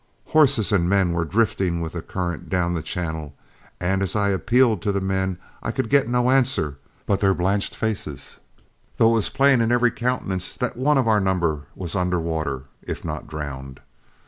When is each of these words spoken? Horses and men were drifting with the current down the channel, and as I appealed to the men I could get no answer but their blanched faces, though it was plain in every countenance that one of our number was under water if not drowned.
Horses 0.29 0.71
and 0.71 0.89
men 0.89 1.13
were 1.13 1.25
drifting 1.25 1.79
with 1.79 1.93
the 1.93 2.01
current 2.01 2.49
down 2.49 2.73
the 2.73 2.81
channel, 2.81 3.35
and 3.79 4.01
as 4.01 4.15
I 4.15 4.29
appealed 4.29 4.81
to 4.81 4.91
the 4.91 4.99
men 4.99 5.37
I 5.61 5.69
could 5.71 5.91
get 5.91 6.09
no 6.09 6.31
answer 6.31 6.79
but 7.05 7.19
their 7.19 7.35
blanched 7.35 7.75
faces, 7.75 8.37
though 8.97 9.11
it 9.11 9.21
was 9.21 9.29
plain 9.29 9.61
in 9.61 9.71
every 9.71 9.91
countenance 9.91 10.55
that 10.55 10.75
one 10.75 10.97
of 10.97 11.07
our 11.07 11.21
number 11.21 11.67
was 11.75 11.95
under 11.95 12.19
water 12.19 12.63
if 12.81 13.05
not 13.05 13.27
drowned. 13.27 13.79